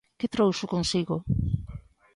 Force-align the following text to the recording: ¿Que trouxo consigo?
¿Que 0.19 0.31
trouxo 0.35 0.71
consigo? 0.73 1.15